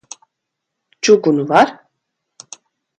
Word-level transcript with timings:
Čugunu 1.01 1.47
var? 1.49 1.69